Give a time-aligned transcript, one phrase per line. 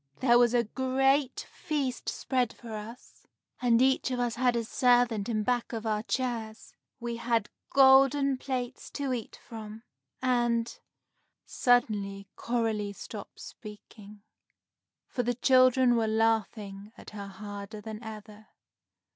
[0.19, 3.27] There was a great feast spread for us,
[3.61, 6.73] and each of us had a servant in back of our chairs.
[6.99, 9.83] We had golden plates to eat from,
[10.19, 10.75] and"
[11.45, 14.23] Suddenly Coralie stopped speaking,
[15.07, 18.47] for the children were laughing at her harder than ever.